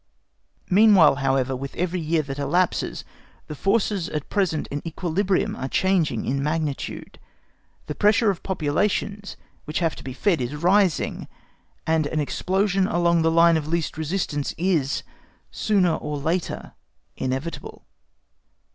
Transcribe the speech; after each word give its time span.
Meanwhile, 0.71 1.17
however, 1.17 1.55
with 1.55 1.75
every 1.75 1.99
year 1.99 2.23
that 2.23 2.39
elapses 2.39 3.05
the 3.45 3.53
forces 3.53 4.09
at 4.09 4.31
present 4.31 4.65
in 4.71 4.81
equilibrium 4.83 5.55
are 5.55 5.67
changing 5.69 6.25
in 6.25 6.41
magnitude—the 6.41 7.93
pressure 7.93 8.31
of 8.31 8.41
populations 8.41 9.37
which 9.65 9.77
have 9.77 9.95
to 9.97 10.03
be 10.03 10.13
fed 10.13 10.41
is 10.41 10.55
rising, 10.55 11.27
and 11.85 12.07
an 12.07 12.19
explosion 12.19 12.87
along 12.87 13.21
the 13.21 13.29
line 13.29 13.57
of 13.57 13.67
least 13.67 13.95
resistance 13.95 14.55
is, 14.57 15.03
sooner 15.51 15.93
or 15.97 16.17
later, 16.17 16.73
inevitable. 17.15 17.85